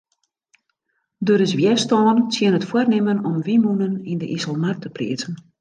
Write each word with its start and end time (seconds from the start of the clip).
Der 1.27 1.43
is 1.45 1.53
wjerstân 1.59 2.17
tsjin 2.31 2.57
it 2.59 2.67
foarnimmen 2.69 3.23
om 3.29 3.35
wynmûnen 3.45 3.93
yn 4.11 4.19
de 4.21 4.27
Iselmar 4.35 4.75
te 4.79 4.87
pleatsen. 4.95 5.33